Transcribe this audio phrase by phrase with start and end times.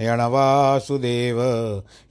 [0.00, 1.38] वासुदेव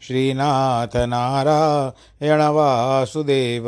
[0.02, 3.66] श्रीनाथ नारायण वासुदेव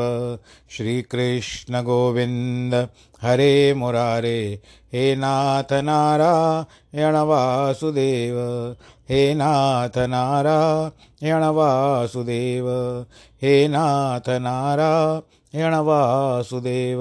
[0.69, 2.88] श्रीकृष्णगोविन्द,
[3.22, 4.62] हरे मुरारे,
[4.94, 8.38] हे नाथ नारायण वासुदेव
[9.09, 12.69] हे नाथ नारायण वासुदेव
[13.41, 17.00] हे नाथ नारायण वासुदेव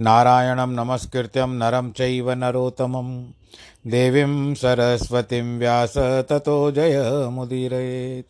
[0.00, 3.24] नारायणं नमस्कृत्यं नरं चैव नरोत्तमं
[3.86, 8.26] देवीं सरस्वतीं व्यास ततो जयमुदीरयेत्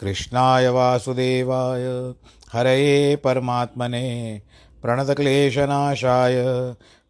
[0.00, 2.14] कृष्णाय वासुदेवाय,
[2.52, 4.42] हरये परमात्मने,
[4.82, 6.44] प्रणतक्लेशनाशाय,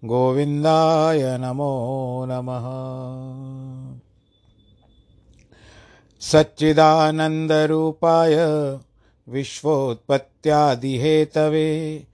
[0.05, 2.67] गोविन्दाय नमो नमः।
[6.21, 8.37] सच्चिदानन्दरूपाय,
[9.29, 12.05] विश्वोत्पत्त्यादिहेतवे,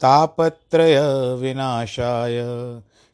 [0.00, 2.42] तापत्रयविनाशाय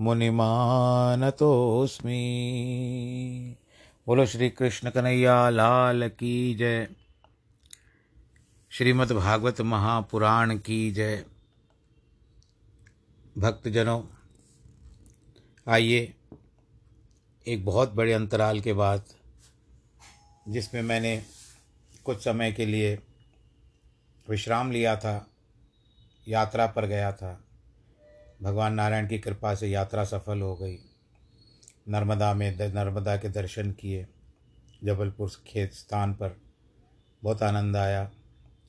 [0.00, 1.56] मुनिमानतोऽस्मि।
[4.06, 6.88] बोलो श्री कृष्ण कन्हैया लाल की जय।
[8.70, 11.24] श्रीमद् भागवत महापुराण की जय।
[13.38, 14.02] भक्तजनों,
[15.68, 16.14] आइए
[17.46, 19.04] एक बहुत बड़े अंतराल के बाद,
[20.48, 21.22] जिसमें मैंने
[22.04, 22.98] कुछ समय के लिए
[24.28, 25.26] विश्राम लिया था,
[26.28, 27.47] यात्रा पर गया था।
[28.42, 30.78] भगवान नारायण की कृपा से यात्रा सफल हो गई।
[31.88, 34.06] नर्मदा में नर्मदा के दर्शन किए,
[34.84, 36.40] जबलपुर खेत स्थान पर।
[37.22, 38.10] बहुत आनंद आया।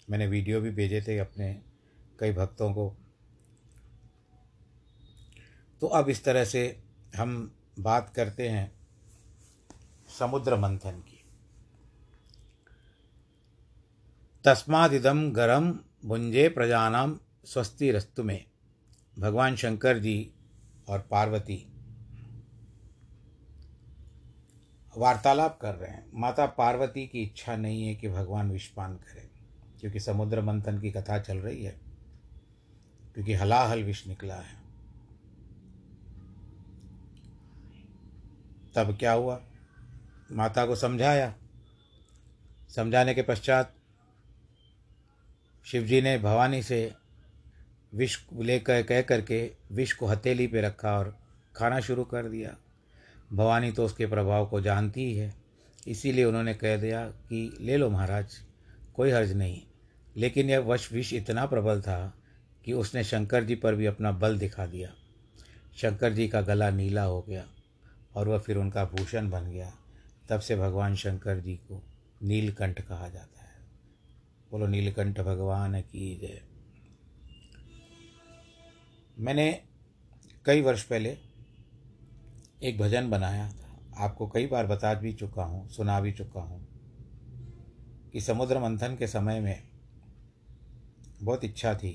[0.10, 1.62] मैंने वीडियो भी भेजे थे अपने
[2.20, 2.98] कई भक्तों को।
[5.82, 6.84] तो अब इस तरह से
[7.16, 8.72] हम बात करते हैं
[10.20, 11.24] समुद्र मंथन की।
[14.46, 18.49] तस्मादिदम गरम भुंजे प्रजानाम स्वस्ति रस्तु में।
[19.20, 20.32] भगवान शंकर जी
[20.90, 21.66] और पार्वती
[24.98, 29.30] वार्तालाप कर रहे हैं। माता पार्वती की इच्छा नहीं है कि भगवान विषपान करें,
[29.80, 31.80] क्योंकि समुद्र मंथन की कथा चल रही है,
[33.14, 34.58] क्योंकि हलाहल विष निकला है।
[38.76, 39.42] तब क्या हुआ?
[40.32, 41.34] माता को समझाया।
[42.70, 43.74] समझाने के पश्चात
[45.66, 46.94] शिवजी ने भवानी से
[47.94, 51.20] विष लेकर कह करके विष को हथेली पे रखा और
[51.56, 52.58] खाना शुरू कर दिया।
[53.34, 55.36] भवानी तो उसके प्रभाव को जानती ही है।
[55.88, 58.38] इसीलिए उन्होंने कह दिया कि, ले लो महाराज,
[58.96, 59.62] कोई हर्ज नहीं।
[60.18, 62.18] लेकिन यह वश विष इतना प्रबल था
[62.66, 64.96] कि उसने शंकर जी पर भी अपना बल दिखा दिया।
[65.78, 67.50] शंकर जी का गला नीला हो गया
[68.16, 69.74] और वह फिर उनका भूषण बन गया।
[70.30, 71.84] तब से भगवान शंकर जी को
[72.24, 73.56] नीलकंठ कहा जाता है।
[74.52, 76.49] बोलो, नीलकंठ भगवान की जय।
[79.20, 79.52] मैंने
[80.46, 81.18] कई वर्ष पहले
[82.64, 86.60] एक भजन बनाया था। आपको कई बार बता भी चुका हूँ, सुना भी चुका हूँ
[88.14, 89.64] कि समुद्र मंथन के समय में
[91.22, 91.92] बहुत इच्छा थी।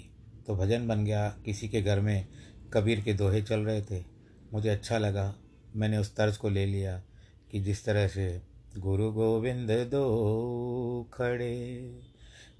[0.46, 2.26] तो भजन बन गया, किसी के घर में
[2.72, 4.04] कबीर के दोहे चल रहे थे।
[4.52, 5.34] मुझे अच्छा लगा,
[5.76, 7.02] मैंने उस तर्ज को ले लिया
[7.50, 8.42] कि जिस तरह से
[8.78, 11.80] गुरु गोविंद दो खड़े,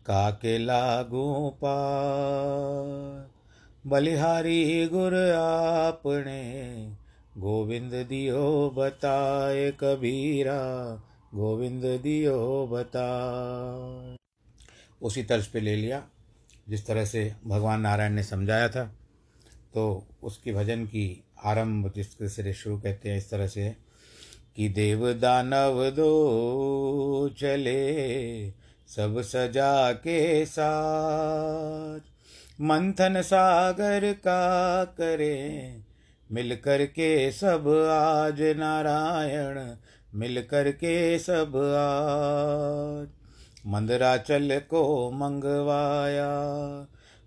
[0.07, 3.34] काके लागू पार
[3.85, 6.43] बलिहारी गुर आपने,
[7.39, 10.61] गोविंद दियो बताए कबीरा,
[11.35, 12.37] गोविंद दियो
[12.67, 13.09] बता
[15.03, 16.03] उसी तर्ज पे ले लिया,
[16.69, 18.85] जिस तरह से भगवान नारायण ने समझाया था
[19.75, 19.85] तो
[20.23, 21.05] उसकी भजन की
[21.45, 23.69] आरंभ जिस तरह शुरू कहते हैं, इस तरह से,
[24.57, 28.51] कि देव दानव दो चले,
[28.89, 32.14] सब सजा के साथ।
[32.61, 35.85] मंथन सागर का करें।
[36.33, 39.75] मिल कर के सब आज नारायण,
[40.15, 43.09] मिल कर के सब आज।
[43.67, 46.31] मंदराचल को मंगवाया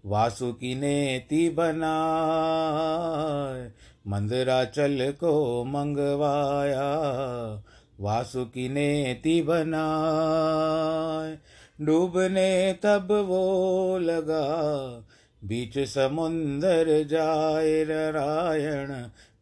[0.06, 3.72] वासुकी ने ती बनाए।
[4.08, 6.96] मंदराचल को मंगवाया
[8.00, 11.38] वासुकी ने ती बनाए।
[11.86, 14.68] डूबने तब वो लगा
[15.46, 18.92] बीच समुंदर जाए नारायण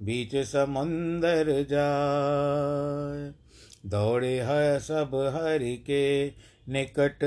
[0.05, 3.31] बीच समुंदर जाए
[3.89, 6.27] दौड़े है सब हरि के
[6.69, 7.23] निकट,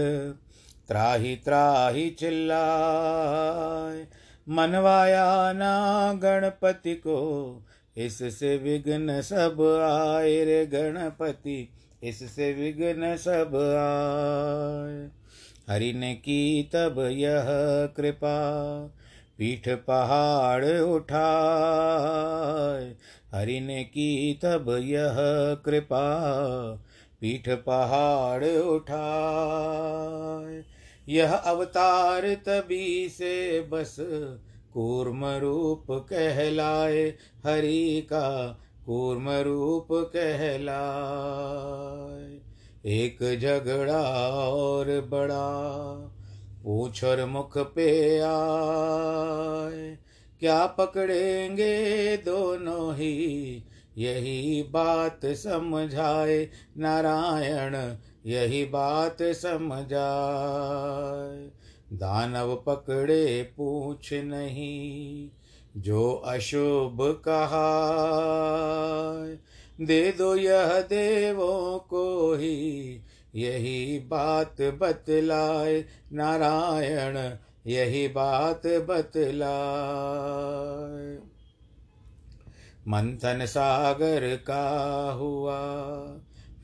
[0.88, 4.06] त्राही त्राही चिल्लाए
[4.49, 7.19] मनवाया ना गणपति को,
[7.97, 11.69] इससे विघ्न सब आए रे गणपति,
[12.03, 15.18] इससे विघ्न सब आए।
[15.69, 17.44] हरि ने की तब यह
[17.97, 18.91] कृपा
[19.38, 22.94] पीठ पहाड़ उठाए।
[23.34, 25.17] हरि ने की तब यह
[25.65, 26.25] कृपा
[27.20, 30.65] पीठ पहाड़ उठाए।
[31.08, 33.96] यह अवतार तभी से बस
[34.72, 37.15] कूर्म रूप कहलाए।
[37.46, 42.47] हरि का कूर्म रूप कहलाए।
[42.88, 44.02] एक झगड़ा
[44.38, 45.38] और बड़ा
[46.64, 49.98] पूछ और मुख पे आए।
[50.40, 53.64] क्या पकड़ेंगे दोनों ही?
[53.98, 57.94] यही बात समझाए नारायण,
[58.26, 59.88] यही बात समझाए।
[61.92, 65.30] दानव पकड़े पूछ नहीं,
[65.76, 67.68] जो अशुभ कहा।
[69.81, 73.01] दे दो यह देवों को ही।
[73.35, 81.19] यही बात बतलाए नारायण, यही बात बतलाए।
[82.89, 85.61] मंथन सागर का हुआ,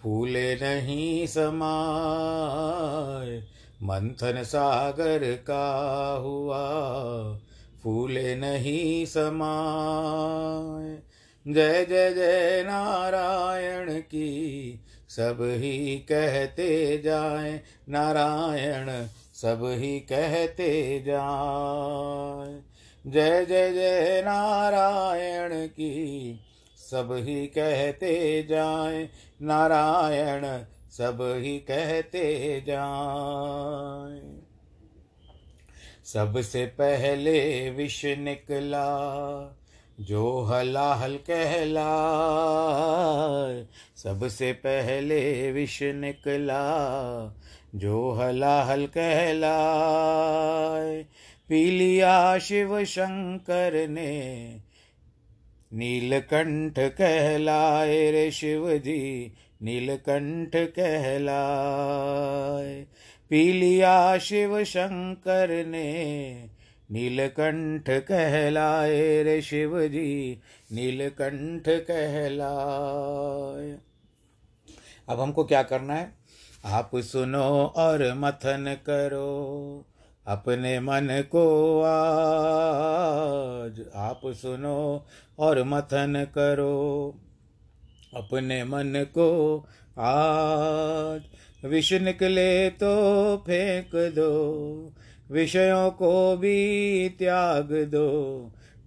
[0.02, 3.44] फूले नहीं समाए।
[3.82, 6.64] मंथन सागर का हुआ,
[7.82, 11.13] फूले नहीं समाए।
[11.48, 22.62] जय जय जय नारायण की। सब ही कहते जाए, नारायण, सब ही कहते जाए।
[23.06, 26.40] जय जय जय नारायण की।
[26.76, 29.08] सब ही कहते जाए,
[29.42, 34.40] नारायण, सब ही कहते जाए।
[36.04, 38.88] सबसे पहले विष निकला
[40.00, 41.90] जो हलाहल कहला
[43.96, 46.64] सबसे पहले विष निकला।
[47.74, 49.58] जो हलाहल कहला
[51.48, 54.60] पी लिया शिव शंकर ने
[55.72, 59.32] नीलकंठ कहलाए रे शिव जी
[59.62, 62.86] नीलकंठ कहलाए।
[63.30, 66.48] पी लिया शिव शंकर ने
[66.90, 70.40] नीलकंठ कहलाए रे शिव जी
[70.72, 73.78] नीलकंठ कहलाए।
[75.08, 76.14] अब हमको क्या करना है?
[76.64, 79.86] आप सुनो और मथन करो,
[80.26, 85.06] अपने मन को आज आप सुनो
[85.38, 87.14] और मथन करो,
[88.14, 89.66] अपने मन को
[89.98, 91.22] आज।
[91.64, 94.94] विष निकले तो फेंक दो
[95.30, 98.38] विषयों को भी त्याग दो।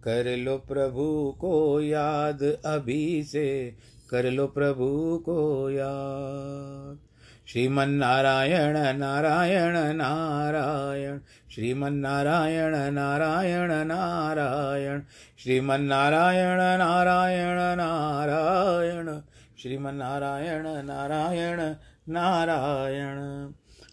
[0.04, 3.76] कर लो प्रभु को याद अभी से।
[4.10, 7.00] कर लो प्रभु को याद।
[7.48, 11.20] श्रीमन नारायण नारायण। नारायण
[11.52, 15.02] श्रीमन नारायण नारायण। नारायण
[15.40, 19.22] श्रीमन नारायण नारायण। नारायण
[19.62, 21.76] श्रीमन नारायण नारायण
[22.10, 23.18] नारायण।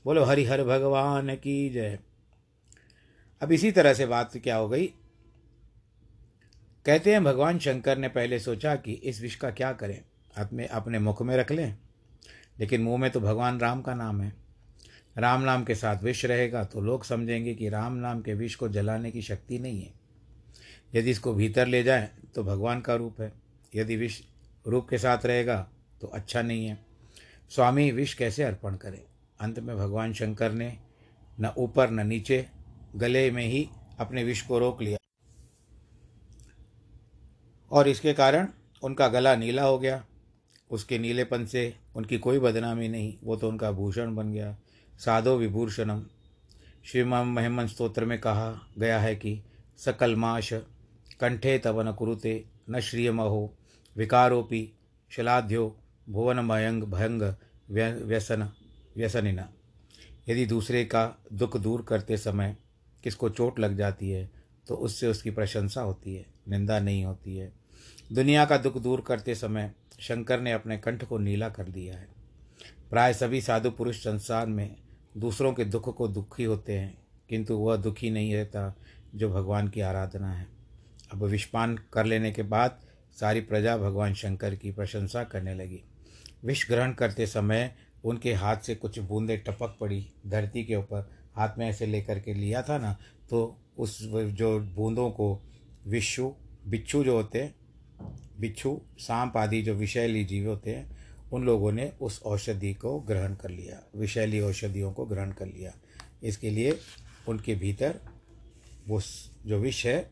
[0.05, 1.99] बोलो, हरिहर भगवान की जय।
[3.45, 4.87] अब इसी तरह से बात क्या हो गई?
[6.87, 10.05] कहते हैं, भगवान शंकर ने पहले सोचा कि इस विष का क्या करें?
[10.37, 11.77] अपने अपने मुख में रख लें।
[12.61, 14.33] लेकिन मुँह में तो भगवान राम का नाम है।
[15.19, 18.69] राम नाम के साथ विष रहेगा तो लोग समझेंगे कि राम नाम के विष को
[18.69, 19.93] जलाने की शक्ति नहीं है।
[20.95, 23.33] यदि इसको भीतर ले जाए तो भगवान का रूप है।
[23.75, 24.23] यदि विष
[24.67, 25.69] रूप के साथ रहेगा
[26.01, 26.79] तो अच्छा नहीं है।
[27.51, 29.03] स्वामी, विष कैसे अर्पण करें?
[29.41, 30.79] अंत में भगवान शंकर ने,
[31.41, 32.47] न ऊपर न नीचे
[32.97, 34.99] गले में ही अपने विष को रोक लिया।
[37.71, 38.49] और इसके कारण
[38.83, 40.05] उनका गला नीला हो गया।
[40.71, 44.57] उसके नीलेपन से उनकी कोई बदनामी नहीं, वो तो उनका भूषण बन गया।
[44.99, 46.07] साधो विभूषणम।
[46.85, 49.43] श्री महिमन स्त्रोत्र में कहा गया है कि
[49.79, 50.53] सकल माश
[51.21, 53.55] कंठे तवन कुरुते, न श्रियमहो,
[53.97, 54.73] विकारोपि
[55.11, 55.77] शलाध्यो
[56.09, 57.23] भुवन मयंग भयंग
[58.05, 58.49] व्यसन,
[58.97, 59.53] व्यसनिना।
[60.29, 62.57] यदि दूसरे का दुख दूर करते समय
[63.05, 64.29] किसको चोट लग जाती है
[64.67, 67.53] तो उससे उसकी प्रशंसा होती है, निंदा नहीं होती है।
[68.13, 72.09] दुनिया का दुख दूर करते समय शंकर ने अपने कंठ को नीला कर दिया है।
[72.91, 74.77] प्राय सभी साधु पुरुष संसार में
[75.17, 76.97] दूसरों के दुख को दुखी होते हैं,
[77.29, 78.75] किंतु वह दुखी नहीं रहता
[79.15, 80.47] जो भगवान की आराधना है।
[81.13, 82.81] अब विषपान कर लेने के बाद
[83.17, 85.83] सारी प्रजा भगवान शंकर की प्रशंसा करने लगी।
[86.45, 91.59] विष ग्रहण करते समय उनके हाथ से कुछ बूंदें टपक पड़ी, धरती के ऊपर हाथ
[91.59, 92.97] में ऐसे लेकर के लिया था ना
[93.31, 95.43] तो उस जो बूंदों को
[95.87, 96.33] विश्व
[96.67, 97.55] बिच्छू जो होते हैं,
[98.41, 100.97] बिच्छू, सांप आदि जो विषैली जीव होते हैं,
[101.33, 105.73] उन लोगों ने उस औषधि को ग्रहण कर लिया, विषैली औषधियों को ग्रहण कर लिया।
[106.23, 106.79] इसके लिए
[107.29, 108.01] उनके भीतर
[108.89, 109.01] वो
[109.47, 110.11] जो विष है,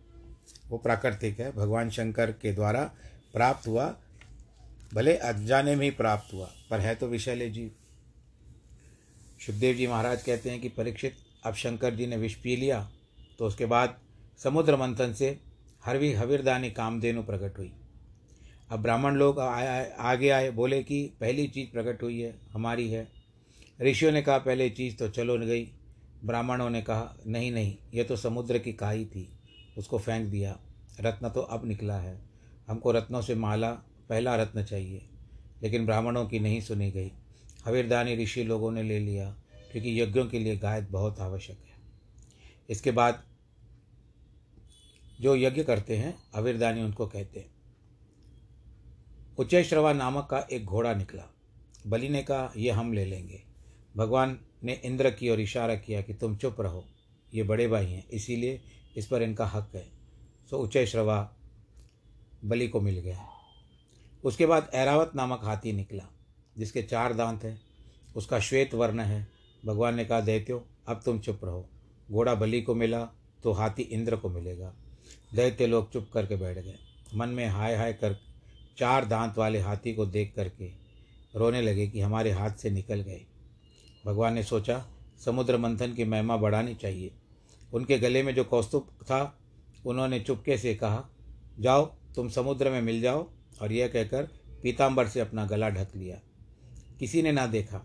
[0.69, 2.85] वो प्राकृतिक है। भगवान शंकर के द्वारा
[3.33, 3.87] प्राप्त हुआ,
[4.95, 7.71] भले अनजाने में ही प्राप्त हुआ, पर है तो विषैले जीव।
[9.42, 12.80] सुखदेव जी महाराज कहते हैं कि परीक्षित, अब शंकर जी ने विष पी लिया
[13.38, 13.96] तो उसके बाद
[14.40, 15.38] समुद्र मंथन से
[15.84, 17.72] हरवी हविरदानी कामधेनु प्रकट हुई।
[18.70, 23.06] अब ब्राह्मण लोग आगे आए, बोले कि पहली चीज़ प्रकट हुई है, हमारी है।
[23.80, 25.64] ऋषियों ने कहा, पहले चीज़ तो चलो न गई।
[26.25, 29.28] ब्राह्मणों ने कहा, नहीं नहीं, ये तो समुद्र की काई थी,
[29.78, 30.56] उसको फेंक दिया,
[31.00, 32.16] रत्न तो अब निकला है।
[32.68, 33.70] हमको रत्नों से माला,
[34.08, 35.02] पहला रत्न चाहिए,
[35.62, 37.12] लेकिन ब्राह्मणों की नहीं सुनी गई।
[37.64, 39.31] हविरदानी ऋषि लोगों ने ले लिया,
[39.73, 41.75] क्योंकि यज्ञों के लिए गाय बहुत आवश्यक है।
[42.71, 43.25] इसके बाद
[45.21, 47.54] जो यज्ञ करते हैं, हविरदानी उनको कहते हैं।
[49.38, 51.23] उच्चय श्रवा नामक का एक घोड़ा निकला।
[51.87, 53.42] बलि ने कहा यह हम ले लेंगे।
[53.97, 56.85] भगवान ने इंद्र की ओर इशारा किया कि तुम चुप रहो।
[57.35, 58.62] ये बड़े भाई हैं, इसीलिए
[58.97, 59.88] इस पर इनका हक है।
[60.50, 61.37] सो उच्चय श्रवा
[62.45, 63.28] बलि को मिल गया।
[64.25, 66.22] उसके बाद ऐरावत नामक हाथी निकला।
[66.59, 67.62] जिसके चार दांत हैं,
[68.16, 69.28] उसका श्वेत वर्ण है।
[69.66, 71.68] भगवान ने कहा, दैत्यो, अब तुम चुप रहो।
[72.11, 73.04] घोड़ा बलि को मिला
[73.42, 74.75] तो हाथी इंद्र को मिलेगा।
[75.35, 76.75] दैत्य लोग चुप करके बैठ गए।
[77.14, 78.16] मन में हाय हाय कर
[78.78, 80.71] चार दांत वाले हाथी को देख करके
[81.37, 83.21] रोने लगे कि हमारे हाथ से निकल गए।
[84.06, 84.87] भगवान ने सोचा,
[85.25, 87.11] समुद्र मंथन की महिमा बढ़ानी चाहिए।
[87.73, 89.38] उनके गले में जो कौस्तुभ था,
[89.87, 91.09] उन्होंने चुपके से कहा,
[91.61, 93.30] जाओ, तुम समुद्र में मिल जाओ।
[93.62, 94.23] और यह कहकर
[94.62, 96.21] पीताम्बर से अपना गला ढक लिया।
[97.02, 97.78] किसी ने ना देखा।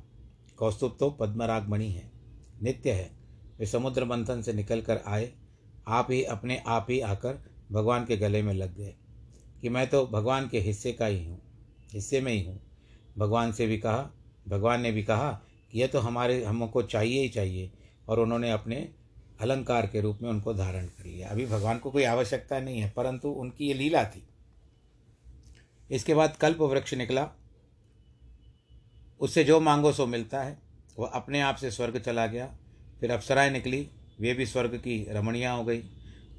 [0.57, 2.03] कौस्तुभ तो पद्मराग मणि है।
[2.61, 3.09] नित्य है।
[3.59, 5.31] वे समुद्र मंथन से निकल कर आए।
[5.87, 7.39] आप ही अपने आप ही आकर
[7.71, 8.93] भगवान के गले में लग गए
[9.61, 11.39] कि मैं तो भगवान के हिस्से का ही हूँ,
[11.93, 12.59] हिस्से में ही हूँ।
[13.17, 14.09] भगवान से भी कहा,
[14.47, 15.31] भगवान ने भी कहा
[15.71, 17.71] कि यह तो हमारे, हमको चाहिए ही चाहिए
[18.07, 18.87] और उन्होंने अपने
[19.41, 22.89] अलंकार के रूप में उनको धारण कर लिया। अभी भगवान को कोई आवश्यकता नहीं है,
[22.89, 24.23] परंतु उनकी ये लीला थी।
[25.89, 27.29] इसके बाद कल्प वृक्ष निकला।
[29.19, 30.57] उससे जो मांगो सो मिलता है,
[30.99, 32.47] वह अपने आप से स्वर्ग चला गया।
[32.99, 35.83] फिर अप्सराएँ निकली, वे भी स्वर्ग की रमणियाँ हो गई।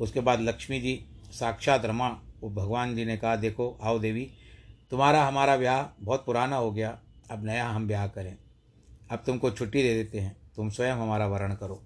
[0.01, 2.09] उसके बाद लक्ष्मी जी, साक्षात रमा,
[2.41, 4.31] वो भगवान जी ने कहा, देखो, आओ देवी,
[4.91, 6.99] तुम्हारा हमारा ब्याह बहुत पुराना हो गया,
[7.31, 8.37] अब नया हम ब्याह करें।
[9.11, 11.83] अब तुमको छुट्टी दे देते हैं, तुम स्वयं हमारा वरण करो।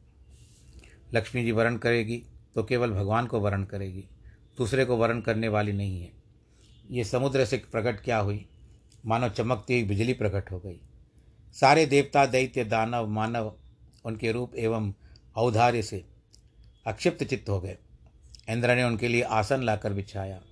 [1.14, 2.22] लक्ष्मी जी वरण करेगी
[2.54, 4.04] तो केवल भगवान को वरण करेगी,
[4.58, 6.10] दूसरे को वरण करने वाली नहीं है।
[6.90, 8.46] ये समुद्र से प्रकट क्या हुई?
[9.06, 10.80] मानो चमकती हुई बिजली प्रकट हो गई।
[11.52, 13.56] सारे देवता दैत्य दानव मानव
[14.04, 14.94] उनके रूप एवं
[15.36, 16.04] औधार्य से
[16.86, 17.78] अक्षिप्त चित्त हो गए।
[18.48, 20.42] इंद्र ने उनके लिए आसन लाकर बिछाया।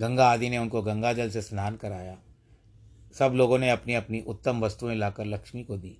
[0.00, 2.18] गंगा आदि ने उनको गंगा जल से स्नान कराया।
[3.14, 5.98] सब लोगों ने अपनी अपनी उत्तम वस्तुएँ लाकर लक्ष्मी को दी।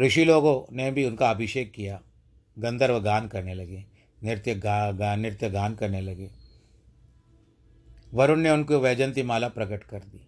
[0.00, 2.02] ऋषि लोगों ने भी उनका अभिषेक किया।
[2.58, 3.84] गंधर्व गान करने लगे
[4.24, 6.30] नृत्य गा, गा नृत्य गान करने लगे।
[8.14, 10.26] वरुण ने उनको वैजंती माला प्रकट कर दी।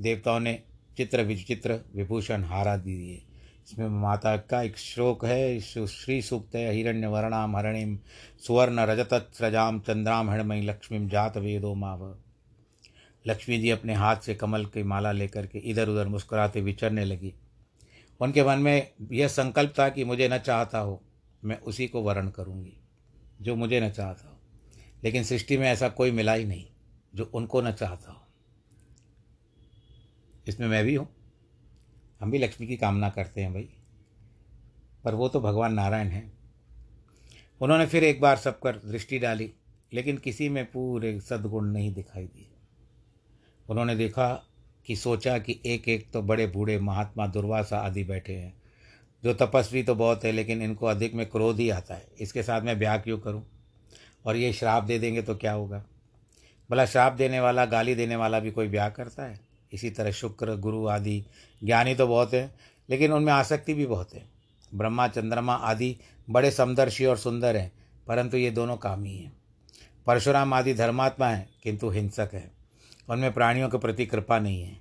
[0.00, 0.62] देवताओं ने
[0.96, 3.22] चित्र विचित्र विभूषण हारा दिए।
[3.64, 7.98] इसमें माता का एक श्लोक है श्री सूक्त है हिरण्य वर्णाम हरणिम,
[8.46, 12.18] सुवर्ण रजत सजाम, चंद्राम हरणमयी लक्ष्मी जात वेदो माव।
[13.26, 17.34] लक्ष्मी जी अपने हाथ से कमल की माला लेकर के इधर उधर मुस्कुराते विचरने लगी।
[18.20, 21.02] उनके मन में यह संकल्प था कि मुझे न चाहता हो,
[21.44, 22.76] मैं उसी को वर्ण करूँगी,
[23.42, 24.36] जो मुझे न चाहता हो।
[25.04, 26.64] लेकिन सृष्टि में ऐसा कोई मिला ही नहीं,
[27.14, 28.23] जो उनको न चाहता हो।
[30.48, 31.08] इसमें मैं भी हूँ।
[32.20, 33.68] हम भी लक्ष्मी की कामना करते हैं भाई।
[35.04, 36.32] पर वो तो भगवान नारायण हैं।
[37.60, 39.52] उन्होंने फिर एक बार सब कर दृष्टि डाली,
[39.92, 42.50] लेकिन किसी में पूरे सद्गुण नहीं दिखाई दिए।
[43.70, 44.46] उन्होंने देखा
[44.86, 48.62] कि सोचा कि एक एक तो बड़े बूढ़े महात्मा दुर्वासा आदि बैठे हैं।
[49.24, 52.62] जो तपस्वी तो बहुत है, लेकिन इनको अधिक में क्रोध ही आता है। इसके साथ
[52.62, 53.46] मैं ब्याह क्यों करूँ?
[54.26, 55.84] और ये श्राप दे देंगे तो क्या होगा?
[56.70, 59.53] भला श्राप देने वाला, गाली देने वाला भी कोई ब्याह करता है?
[59.74, 61.24] इसी तरह शुक्र, गुरु आदि
[61.64, 62.54] ज्ञानी तो बहुत है,
[62.90, 64.22] लेकिन उनमें आसक्ति भी बहुत है।
[64.74, 65.96] ब्रह्मा, चंद्रमा आदि
[66.30, 67.72] बड़े समदर्शी और सुंदर हैं,
[68.06, 69.32] परंतु ये दोनों काम ही। हैं
[70.06, 72.50] परशुराम आदि धर्मात्मा हैं, किंतु हिंसक है।
[73.10, 74.78] उनमें प्राणियों के प्रति कृपा नहीं है।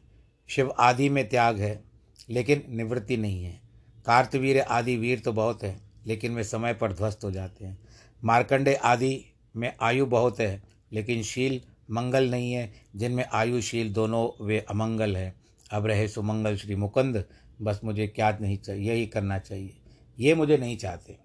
[0.47, 1.84] शिव आदि में त्याग है,
[2.29, 3.62] लेकिन निवृत्ति नहीं है।
[4.06, 7.77] कार्तवीर आदि वीर तो बहुत है, लेकिन वे समय पर ध्वस्त हो जाते हैं।
[8.23, 9.25] मार्कंडे आदि
[9.56, 15.36] में आयु बहुत है, लेकिन शील मंगल नहीं है, जिनमें आयुशील दोनों वे अमंगल है।
[15.72, 17.26] अब रहे सुमंगल श्री मुकुंद,
[17.62, 19.78] बस मुझे क्या नहीं चाहिए यही करना चाहिए।
[20.19, 21.17] ये मुझे नहीं चाहते।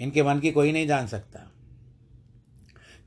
[0.00, 1.48] इनके मन की कोई नहीं जान सकता।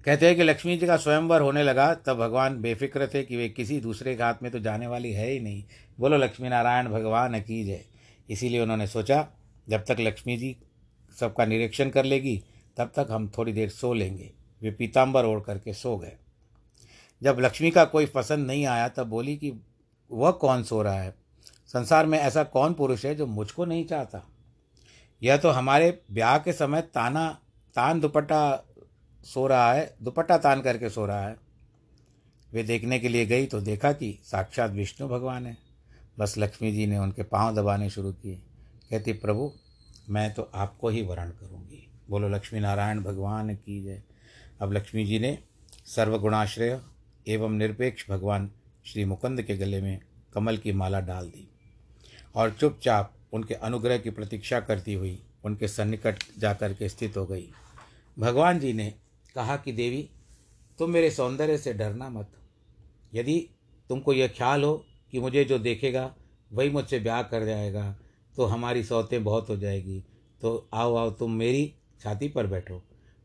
[0.05, 3.49] कहते हैं कि लक्ष्मी जी का स्वयंवर होने लगा, तब भगवान बेफिक्र थे कि वे
[3.49, 5.63] किसी दूसरे के हाथ में तो जाने वाली है ही नहीं।
[5.99, 7.85] बोलो लक्ष्मी नारायण भगवान की जय
[8.29, 9.27] इसीलिए उन्होंने सोचा,
[9.69, 10.57] जब तक लक्ष्मी जी
[11.19, 12.43] सबका निरीक्षण कर लेगी,
[12.77, 16.17] तब तक हम थोड़ी देर सो लेंगे। वे पीताम्बर ओढ़ करके सो गए।
[17.23, 19.53] जब लक्ष्मी का कोई पसंद नहीं आया, तब बोली कि
[20.11, 21.15] वह कौन सो रहा है?
[21.67, 24.27] संसार में ऐसा कौन पुरुष है जो मुझको नहीं चाहता?
[25.23, 27.39] यह तो हमारे ब्याह के समय ताना,
[27.75, 28.63] तान दुपट्टा
[29.23, 31.37] सो रहा है, दुपट्टा तान करके सो रहा है।
[32.53, 35.57] वे देखने के लिए गई तो देखा कि साक्षात विष्णु भगवान है।
[36.19, 38.35] बस लक्ष्मी जी ने उनके पाँव दबाने शुरू किए।
[38.89, 39.53] कहती, प्रभु,
[40.09, 44.03] मैं तो आपको ही वरण करूँगी। बोलो, लक्ष्मी नारायण भगवान की जय।
[44.61, 45.37] अब लक्ष्मी जी ने
[45.85, 46.79] सर्वगुणाश्रय
[47.27, 48.49] एवं निरपेक्ष भगवान
[48.85, 49.99] श्री मुकुंद के गले में
[50.33, 51.47] कमल की माला डाल दी
[52.35, 57.49] और चुपचाप उनके अनुग्रह की प्रतीक्षा करती हुई उनके सन्निकट जाकर के स्थित हो गई।
[58.19, 58.93] भगवान जी ने
[59.35, 60.09] कहा कि देवी,
[60.79, 62.31] तुम मेरे सौंदर्य से डरना मत।
[63.13, 63.37] यदि
[63.89, 66.13] तुमको यह ख्याल हो कि मुझे जो देखेगा,
[66.53, 67.95] वही मुझसे ब्याह कर जाएगा
[68.35, 70.03] तो हमारी सौतें बहुत हो जाएगी।
[70.41, 72.81] तो आओ आओ, तुम मेरी छाती पर बैठो।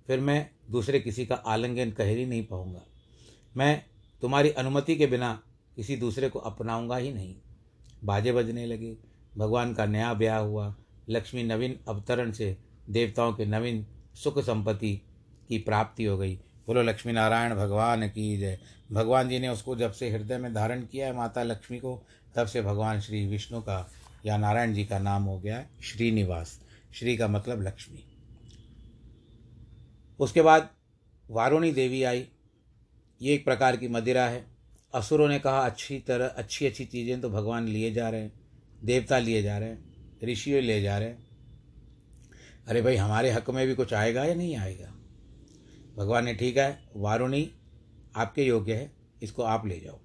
[0.06, 2.80] फिर मैं दूसरे किसी का आलिंगन कह ही नहीं पाऊँगा।
[3.56, 3.84] मैं
[4.22, 5.42] तुम्हारी अनुमति के बिना
[5.76, 7.34] किसी दूसरे को अपनाऊँगा ही नहीं।
[8.04, 8.96] बाजे बजने लगे,
[9.38, 10.76] भगवान का नया ब्याह हुआ।
[11.10, 12.56] लक्ष्मी नवीन अवतरण से
[12.90, 15.00] देवताओं के नवीन सुख संपत्ति
[15.48, 16.34] की प्राप्ति हो गई।
[16.66, 18.58] बोलो, लक्ष्मी नारायण, भगवान की जय।
[18.92, 22.02] भगवान जी ने उसको जब से हृदय में धारण किया है माता लक्ष्मी को,
[22.36, 23.90] तब से भगवान श्री विष्णु का
[24.26, 26.60] या नारायण जी का नाम हो गया श्रीनिवास।
[26.94, 28.09] श्री का मतलब लक्ष्मी।
[30.20, 30.70] उसके बाद
[31.30, 32.28] वारुणी देवी आई।
[33.22, 34.46] ये एक प्रकार की मदिरा है।
[34.94, 38.32] असुरों ने कहा, अच्छी तरह, अच्छी अच्छी चीज़ें तो भगवान लिए जा रहे हैं,
[38.84, 39.90] देवता लिए जा रहे हैं
[40.24, 41.30] ऋषि ले जा रहे हैं।
[42.66, 44.94] अरे भाई, हमारे हक में भी कुछ आएगा या नहीं आएगा?
[45.96, 47.50] भगवान ने, ठीक है, वारुणी
[48.16, 49.98] आपके योग्य है, इसको आप ले जाओ।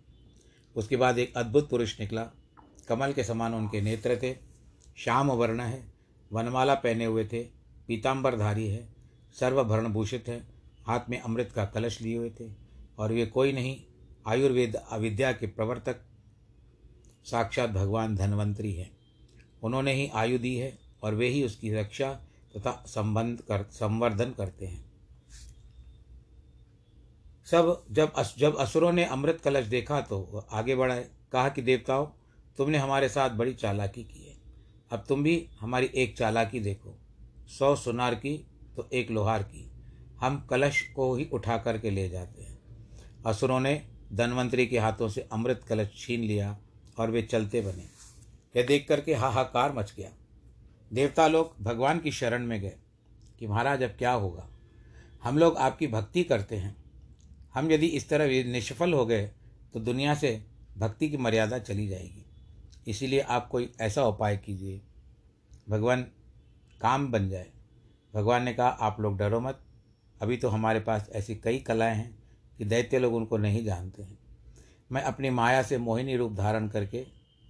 [0.76, 2.24] उसके बाद एक अद्भुत पुरुष निकला।
[2.88, 4.36] कमल के समान उनके नेत्र थे।
[4.98, 5.94] श्याम वर्ण है।
[6.34, 7.44] वनमाला पहने हुए थे।
[7.88, 8.95] पीताम्बरधारी है।
[9.40, 10.48] सर्वभरण भूषित हैं।
[10.88, 12.66] हाथ में अमृत का कलश लिए हुए थे।
[12.98, 13.82] और वे कोई नहीं
[14.28, 16.02] आयुर्वेद अविद्या के प्रवर्तक
[17.26, 18.98] साक्षात भगवान धनवंतरी हैं।
[19.64, 22.14] उन्होंने ही आयु दी है और वे ही उसकी रक्षा
[22.58, 24.92] तथा संबंध कर संवर्धन करते हैं।
[27.46, 32.06] सब जब अस, जब असुरों ने अमृत कलश देखा तो आगे बढ़ाए कहा कि देवताओं
[32.58, 34.36] तुमने हमारे साथ बड़ी चालाकी की है।
[34.92, 37.00] अब तुम भी हमारी एक चालाकी देखो।
[37.60, 39.72] सौ सुनार की तो एक लोहार की।
[40.20, 42.58] हम कलश को ही उठा करके ले जाते हैं।
[43.26, 43.82] असुरों ने
[44.14, 46.58] धनवंतरी के हाथों से अमृत कलश छीन लिया
[47.00, 47.86] और वे चलते बने।
[48.56, 50.10] यह देख करके हाहाकार मच गया।
[50.94, 52.76] देवता लोग भगवान की शरण में गए
[53.40, 54.50] कि महाराज, अब क्या होगा?
[55.24, 56.76] हम लोग आपकी भक्ति करते हैं।
[57.54, 59.32] हम यदि इस तरह निष्फल हो गए
[59.74, 60.46] तो दुनिया से
[60.78, 62.26] भक्ति की मर्यादा चली जाएगी।
[62.88, 64.82] इसीलिए आप कोई ऐसा उपाय कीजिए।
[65.70, 66.02] भगवान,
[66.82, 67.48] काम बन जाए।
[68.16, 69.62] भगवान ने कहा, आप लोग डरो मत।
[70.22, 72.24] अभी तो हमारे पास ऐसी कई कलाएँ हैं
[72.58, 74.18] कि दैत्य लोग उनको नहीं जानते हैं।
[74.92, 77.06] मैं अपनी माया से मोहिनी रूप धारण करके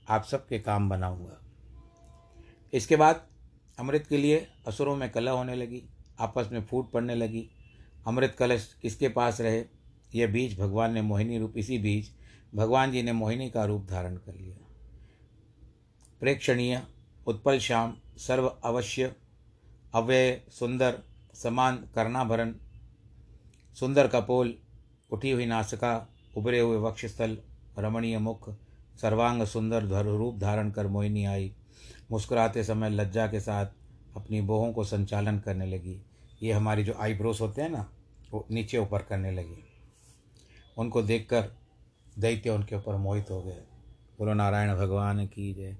[0.09, 1.41] आप सबके काम बनाऊँगा।
[2.73, 3.27] इसके बाद
[3.79, 5.83] अमृत के लिए असुरों में कला होने लगी,
[6.19, 7.49] आपस में फूट पड़ने लगी।
[8.07, 9.65] अमृत कलश किसके पास रहे,
[10.15, 12.11] यह बीज भगवान ने मोहिनी रूप, इसी बीज
[12.55, 14.57] भगवान जी ने मोहिनी का रूप धारण कर लिया।
[16.19, 16.81] प्रेक्षणीय,
[17.27, 19.15] उत्पल श्याम, सर्व अवश्य
[19.95, 20.99] अव्यय सुंदर
[21.33, 22.55] समान कर्णाभरण,
[23.79, 24.55] सुंदर कपोल,
[25.11, 27.37] उठी हुई नासिका, उभरे हुए वक्षस्थल,
[27.79, 28.49] रमणीय मुख,
[29.01, 31.55] सर्वांग सुंदर धर रूप धारण कर मोहिनी आई।
[32.11, 33.65] मुस्कुराते समय लज्जा के साथ
[34.15, 36.01] अपनी बोहों को संचालन करने लगी।
[36.43, 37.91] ये हमारी जो आईब्रोस होते हैं ना,
[38.31, 39.63] वो नीचे ऊपर करने लगी।
[40.77, 41.55] उनको देखकर
[42.19, 43.63] दैत्य उनके ऊपर मोहित हो गए।
[44.19, 45.77] बोलो, नारायण भगवान की जय।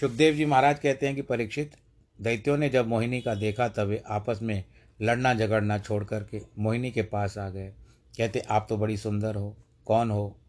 [0.00, 1.76] सुखदेव जी महाराज कहते हैं कि परीक्षित
[2.20, 4.64] दैत्यों ने जब मोहिनी का देखा, तब वे आपस में
[5.02, 7.74] लड़ना झगड़ना छोड़ करके मोहिनी के पास आ गए।
[8.18, 10.40] कहते, आप तो बड़ी सुंदर हो, कौन हो?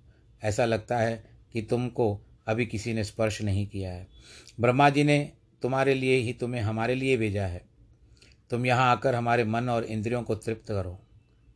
[0.43, 4.07] ऐसा लगता है कि तुमको अभी किसी ने स्पर्श नहीं किया है।
[4.59, 7.61] ब्रह्मा जी ने तुम्हारे लिए ही तुम्हें हमारे लिए भेजा है।
[8.49, 10.99] तुम यहाँ आकर हमारे मन और इंद्रियों को तृप्त करो।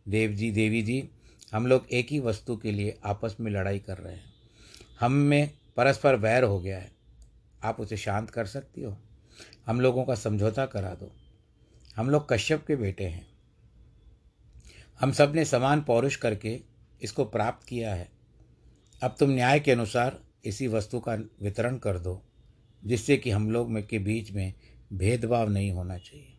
[0.08, 1.10] देव जी, देवी जी,
[1.54, 4.24] हम लोग एक ही वस्तु के लिए आपस में लड़ाई कर रहे हैं।
[5.00, 6.91] हम में परस्पर वैर हो गया है।
[7.63, 8.97] आप उसे शांत कर सकती हो?
[9.65, 11.12] हम लोगों का समझौता करा दो।
[11.96, 13.28] हम लोग कश्यप के बेटे हैं।
[15.00, 16.62] हम सबने समान पौरुष करके
[17.02, 18.10] इसको प्राप्त किया है।
[19.04, 22.26] अब तुम न्याय के अनुसार इसी वस्तु का वितरण कर दो,
[22.86, 24.54] जिससे कि हम लोग में के बीच में
[24.94, 26.38] भेदभाव नहीं होना चाहिए।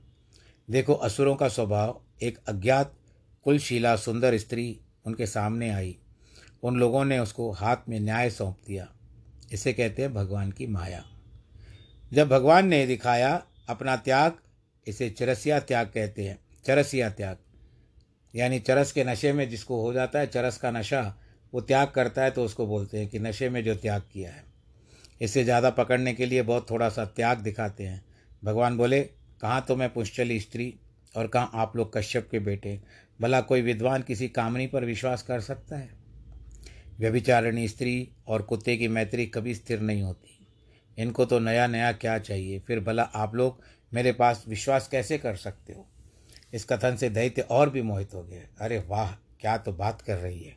[0.71, 2.95] देखो, असुरों का स्वभाव एक अज्ञात,
[3.45, 5.99] कुलशीला, सुंदर स्त्री उनके सामने आई।
[6.63, 8.93] उन लोगों ने उसको हाथ में न्याय सौंप दिया।
[9.53, 11.12] इसे कहते हैं भगवान की माया।
[12.13, 14.33] जब भगवान ने दिखाया अपना त्याग,
[14.87, 17.37] इसे चरसिया त्याग कहते हैं। चरसिया त्याग।
[18.35, 21.19] यानी चरस के नशे में जिसको हो जाता है, चरस का नशा,
[21.53, 24.45] वो त्याग करता है तो उसको बोलते हैं कि नशे में जो त्याग किया है।
[25.21, 28.05] इससे ज़्यादा पकड़ने के लिए बहुत थोड़ा सा त्याग दिखाते हैं।
[28.45, 29.01] भगवान बोले,
[29.41, 30.75] कहाँ तो मैं पुष्चली स्त्री
[31.17, 32.81] और कहाँ आप लोग कश्यप के बेटे?
[33.21, 35.91] भला कोई विद्वान किसी कामनी पर विश्वास कर सकता है?
[36.99, 40.42] व्यभिचारिणी स्त्री और कुत्ते की मैत्री कभी स्थिर नहीं होती।
[40.99, 42.59] इनको तो नया नया क्या चाहिए?
[42.59, 43.61] फिर भला आप लोग
[43.95, 45.87] मेरे पास विश्वास कैसे कर सकते हो?
[46.55, 50.17] इस कथन से दैत्य और भी मोहित हो गए। अरे वाह, क्या तो बात कर
[50.17, 50.57] रही है।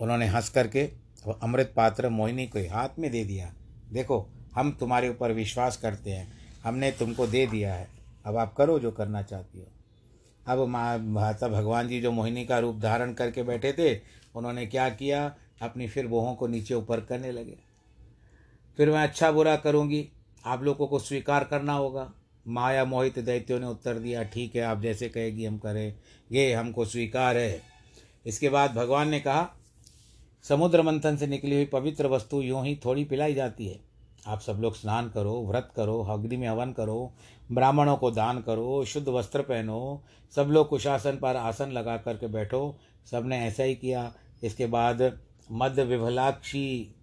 [0.00, 0.90] उन्होंने हंस करके
[1.26, 3.54] वह अमृत पात्र मोहिनी को हाथ में दे दिया।
[3.92, 6.32] देखो, हम तुम्हारे ऊपर विश्वास करते हैं।
[6.64, 7.88] हमने तुमको दे दिया है।
[8.24, 9.66] अब आप करो जो करना चाहती हो।
[10.46, 10.66] अब
[11.00, 14.00] माता भगवान जी जो मोहिनी का रूप धारण करके बैठे थे,
[14.34, 15.36] उन्होंने क्या किया?
[15.62, 17.71] अपनी फिर बोहों को नीचे ऊपर करने लगे।
[18.76, 20.08] फिर मैं अच्छा बुरा करूँगी।
[20.46, 22.12] आप लोगों को स्वीकार करना होगा।
[22.48, 25.94] माया मोहित दैत्यों ने उत्तर दिया, ठीक है, आप जैसे कहेगी हम करें।
[26.32, 27.62] ये हमको स्वीकार है।
[28.26, 29.48] इसके बाद भगवान ने कहा,
[30.48, 33.80] समुद्र मंथन से निकली हुई पवित्र वस्तु यूँ ही थोड़ी पिलाई जाती है।
[34.26, 37.12] आप सब लोग स्नान करो, व्रत करो, अग्नि में हवन करो,
[37.52, 40.02] ब्राह्मणों को दान करो, शुद्ध वस्त्र पहनो,
[40.36, 42.78] सब लोग कुशासन पर आसन लगा करके बैठो।
[43.10, 45.18] सबने ऐसा ही किया। इसके बाद
[45.52, 46.94] मध्य विभलाक्षी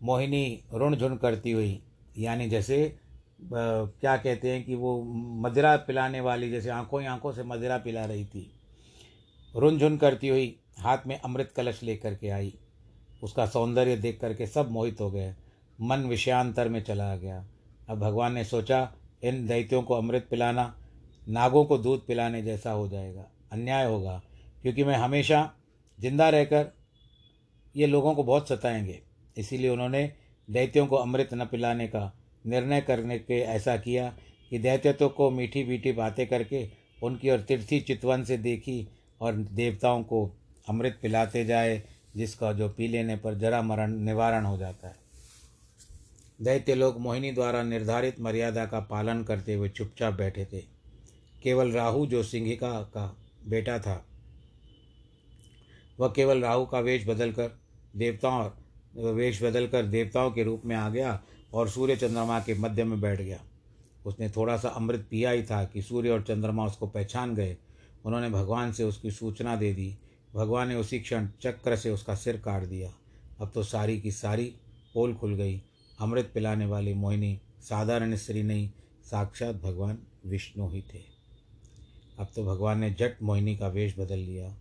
[0.00, 1.80] मोहिनी रुण झुण करती हुई,
[2.18, 2.96] यानी जैसे
[3.42, 5.02] क्या कहते हैं कि वो
[5.42, 8.50] मदिरा पिलाने वाली, जैसे आँखों ही आँखों से मदिरा पिला रही थी।
[9.54, 12.52] रुनझुन करती हुई हाथ में अमृत कलश लेकर के आई।
[13.22, 15.34] उसका सौंदर्य देख करके सब मोहित हो गए।
[15.78, 17.44] मन विषयांतर में चला गया।
[17.88, 20.74] अब भगवान ने सोचा, इन दैत्यों को अमृत पिलाना,
[21.28, 24.20] नागों को दूध पिलाने जैसा हो जाएगा। अन्याय होगा,
[24.62, 25.50] क्योंकि मैं हमेशा
[25.98, 26.72] ज़िंदा रहकर
[27.74, 29.00] ये लोगों को बहुत सताएँगे।
[29.38, 30.12] इसीलिए उन्होंने
[30.50, 32.12] दैत्यों को अमृत न पिलाने का
[32.46, 34.08] निर्णय करने के ऐसा किया
[34.50, 36.68] कि दैत्यत्व को मीठी मीठी बातें करके
[37.02, 38.88] उनकी और तीर्थी चितवन से देखी
[39.20, 40.30] और देवताओं को
[40.68, 41.82] अमृत पिलाते जाए,
[42.16, 44.96] जिसका जो पी लेने पर जरा मरण निवारण हो जाता है।
[46.42, 50.60] दैत्य लोग मोहिनी द्वारा निर्धारित मर्यादा का पालन करते हुए चुपचाप बैठे थे।
[51.42, 54.04] केवल राहु जो सिंहिका का बेटा था,
[56.00, 57.58] वह केवल राहु का वेश बदलकर
[57.96, 58.50] देवताओं
[58.98, 61.22] वेश बदल कर देवताओं के रूप में आ गया
[61.54, 63.40] और सूर्य चंद्रमा के मध्य में बैठ गया।
[64.06, 67.56] उसने थोड़ा सा अमृत पिया ही था कि सूर्य और चंद्रमा उसको पहचान गए।
[68.04, 69.98] उन्होंने भगवान से उसकी सूचना दे दी।
[70.34, 72.92] भगवान ने उसी क्षण चक्र से उसका सिर काट दिया।
[73.40, 74.54] अब तो सारी की सारी
[74.94, 75.62] पोल खुल गई।
[76.00, 78.70] अमृत पिलाने वाली मोहिनी, साधारण स्त्री नहीं,
[79.04, 81.00] साक्षात भगवान विष्णु ही थे।
[82.18, 84.56] अब तो भगवान ने जट मोहिनी का वेश बदल लिया।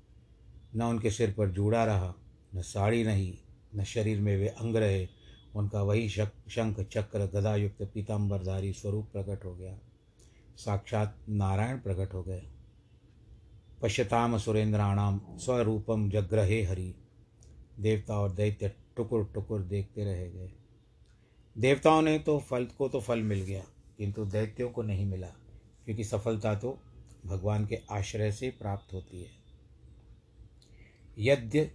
[0.75, 2.13] न उनके सिर पर जूड़ा रहा,
[2.55, 3.33] न साड़ी नहीं
[3.75, 5.07] न शरीर में वे अंग रहे,
[5.55, 9.79] उनका वही शंख, चक्र, गदायुक्त पीताम्बरधारी स्वरूप प्रकट हो गया।
[10.57, 12.43] साक्षात नारायण प्रकट हो गए।
[13.81, 16.93] पश्यताम सुरेंद्राणाम स्वरूपम जग्रहे हरि।
[17.79, 20.51] देवता और दैत्य टुकुर टुकुर देखते रह गए।
[21.57, 23.63] देवताओं ने तो फल, को तो फल मिल गया,
[23.97, 25.27] किंतु दैत्यों को नहीं मिला,
[25.85, 26.77] क्योंकि सफलता तो
[27.25, 29.29] भगवान के आश्रय से प्राप्त होती है।
[31.19, 31.71] यद्य,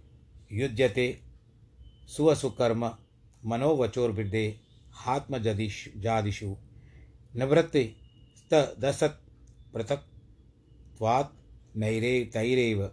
[0.51, 1.19] युज्यते
[2.07, 2.85] सुवसुकर्म
[3.45, 4.59] मनोवचोर्वृद्धे
[4.93, 6.55] हात्मजदिश, जादिषु
[8.79, 9.21] दसत्
[9.73, 11.31] पृथक्त्वात्,
[11.77, 12.91] नैरे, तैरेव,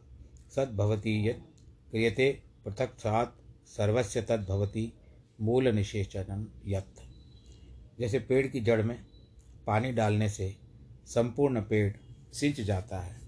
[0.56, 1.42] सद्भवति यत्
[1.90, 2.30] क्रियते,
[2.64, 4.92] पृथक्त्वात्, सर्वस्य तद्भवति
[5.40, 7.00] मूल निषेचन यत्।
[8.00, 8.98] जैसे पेड़ की जड़ में
[9.66, 10.56] पानी डालने से
[11.06, 11.92] संपूर्ण पेड़
[12.32, 13.20] सिंच जाता है,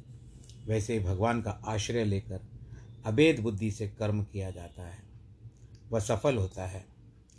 [0.67, 2.41] वैसे भगवान का आश्रय लेकर
[3.07, 5.12] अभेद बुद्धि से कर्म किया जाता है।
[5.93, 6.85] वह सफल होता है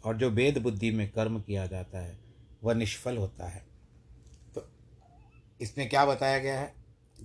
[0.04, 2.18] और जो वेद बुद्धि में कर्म किया जाता है,
[2.64, 3.66] वह निष्फल होता है।
[4.56, 4.68] तो
[5.60, 6.74] इसमें क्या बताया गया है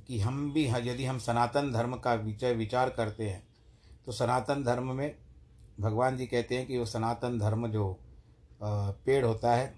[0.06, 3.42] कि हम भी यदि हम सनातन धर्म का विचार विचार करते हैं
[4.06, 5.14] तो सनातन धर्म में
[5.80, 7.98] भगवान जी कहते हैं कि वो सनातन धर्म जो
[8.62, 9.74] पेड़ होता है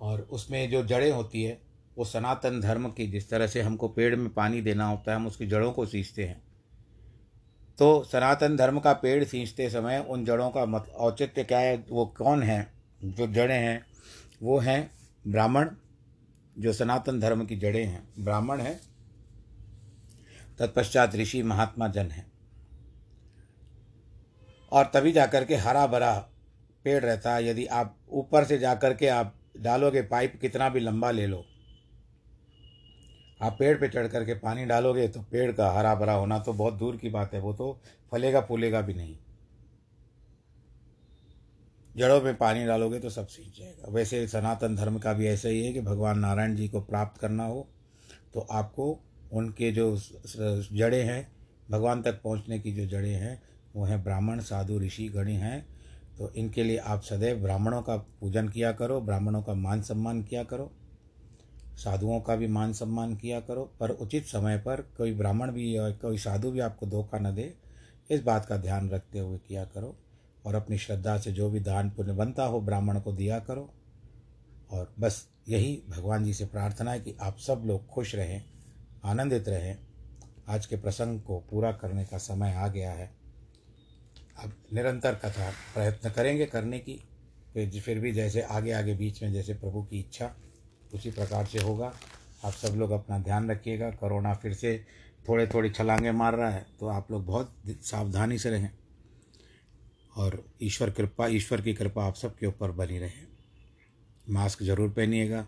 [0.00, 1.60] और उसमें जो जड़ें होती है,
[1.96, 5.26] वो सनातन धर्म की, जिस तरह से हमको पेड़ में पानी देना होता है, हम
[5.26, 6.42] उसकी जड़ों को सींचते हैं।
[7.78, 11.84] तो सनातन धर्म का पेड़ सींचते समय उन जड़ों का मत, औचित्य क्या है?
[11.90, 12.72] वो कौन है?
[13.04, 13.86] जो जड़ें हैं,
[14.42, 14.90] वो हैं
[15.26, 15.70] ब्राह्मण,
[16.58, 18.80] जो सनातन धर्म की जड़ें हैं। ब्राह्मण है,
[20.58, 22.26] तत्पश्चात ऋषि महात्मा जन है।
[24.72, 26.28] और तभी जाकर के हरा भरा
[26.84, 31.10] पेड़ रहता है। यदि आप ऊपर से जाकर के आप डालोगे पाइप, कितना भी लंबा
[31.10, 31.44] ले लो
[33.40, 36.74] आप पेड़ पे चढ़ करके पानी डालोगे तो पेड़ का हरा भरा होना तो बहुत
[36.74, 37.78] दूर की बात है, वो तो
[38.12, 39.16] फलेगा फूलेगा भी नहीं।
[41.94, 45.64] जड़ों में पानी डालोगे तो सब सींच जाएगा। वैसे सनातन धर्म का भी ऐसा ही
[45.64, 47.66] है कि भगवान नारायण जी को प्राप्त करना हो
[48.34, 48.90] तो आपको
[49.32, 51.26] उनके जो जड़ें हैं,
[51.68, 53.40] भगवान तक पहुँचने की जो जड़ें हैं,
[53.74, 55.66] वो हैं ब्राह्मण, साधु, ऋषि, गणी हैं
[56.18, 60.42] तो इनके लिए आप सदैव ब्राह्मणों का पूजन किया करो, ब्राह्मणों का मान सम्मान किया
[60.44, 60.70] करो।
[61.78, 65.90] साधुओं का भी मान सम्मान किया करो, पर उचित समय पर कोई ब्राह्मण भी या
[65.92, 67.54] कोई साधु भी आपको धोखा न दे,
[68.10, 69.96] इस बात का ध्यान रखते हुए किया करो
[70.46, 73.70] और अपनी श्रद्धा से जो भी दान पुण्य बनता हो ब्राह्मण को दिया करो।
[74.70, 78.42] और बस यही भगवान जी से प्रार्थना है कि आप सब लोग खुश रहें,
[79.04, 79.76] आनंदित रहें।
[80.48, 83.10] आज के प्रसंग को पूरा करने का समय आ गया है।
[84.44, 87.00] अब निरंतर कथा प्रयत्न करेंगे करने की,
[87.54, 90.30] फिर भी जैसे आगे आगे बीच में जैसे प्रभु की इच्छा
[90.94, 91.92] उसी प्रकार से होगा।
[92.44, 94.76] आप सब लोग अपना ध्यान रखिएगा। कोरोना फिर से
[95.28, 98.70] थोड़े थोड़ी छलांगे मार रहा है तो आप लोग बहुत सावधानी से रहें
[100.16, 103.26] और ईश्वर कृपा, ईश्वर की कृपा आप सबके ऊपर बनी रहे।
[104.26, 105.44] मास्क ज़रूर पहनिएगा।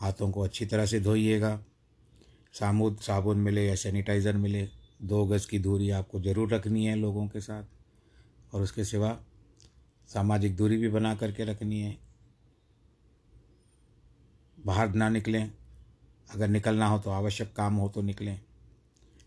[0.00, 1.58] हाथों को अच्छी तरह से धोइएगा।
[2.54, 4.68] सामुद साबुन मिले या सैनिटाइज़र मिले,
[5.02, 9.16] दो गज़ की दूरी आपको ज़रूर रखनी है लोगों के साथ और उसके सिवा
[10.08, 11.96] सामाजिक दूरी भी बना करके रखनी है।
[14.66, 15.50] बाहर ना निकलें।
[16.34, 18.40] अगर निकलना हो तो आवश्यक काम हो तो निकलें।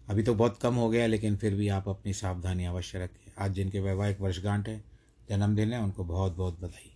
[0.09, 3.51] अभी तो बहुत कम हो गया, लेकिन फिर भी आप अपनी सावधानी अवश्य रखें। आज
[3.51, 4.83] जिनके वैवाहिक वर्षगांठ है,
[5.29, 6.91] जन्मदिन है, उनको बहुत बहुत बधाई।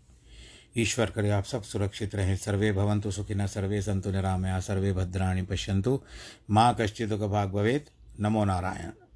[0.78, 6.02] ईश्वर करे आप सब सुरक्षित रहें। सर्वे भवंतु सुखिनः, सर्वे संतु निरामया, सर्वे भद्राणी पश्यंतु
[6.50, 7.86] माँ कश्चित् भाग भवेद
[8.20, 9.05] नमो नारायण।